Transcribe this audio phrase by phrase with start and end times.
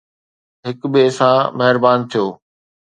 [0.65, 2.25] هڪ ٻئي سان مهربان ٿيو